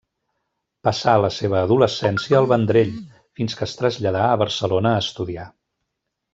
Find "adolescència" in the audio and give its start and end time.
1.65-2.39